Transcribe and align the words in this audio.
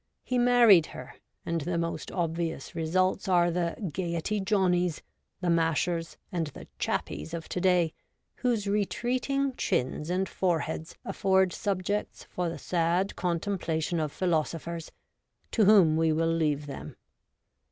He 0.23 0.39
married 0.39 0.87
her, 0.97 1.13
and 1.45 1.61
the 1.61 1.77
most 1.77 2.11
obvious 2.11 2.73
results 2.73 3.27
are 3.27 3.51
the' 3.51 3.75
Gaiety 3.93 4.39
Johnnies,' 4.39 5.03
the' 5.41 5.49
mashers,' 5.61 6.17
and 6.31 6.47
the' 6.47 6.67
chappies' 6.79 7.35
of 7.35 7.47
to 7.49 7.61
day, 7.61 7.93
whose 8.37 8.65
retreating 8.65 9.53
chins 9.57 10.09
and 10.09 10.27
foreheads 10.27 10.95
afford 11.05 11.53
subjects 11.53 12.23
for 12.31 12.49
the 12.49 12.57
sad 12.57 13.15
contemplation 13.15 13.99
of 13.99 14.11
philosophers— 14.11 14.91
to 15.51 15.65
whom 15.65 15.95
we 15.95 16.11
will 16.11 16.33
leave 16.33 16.65
them. 16.65 16.95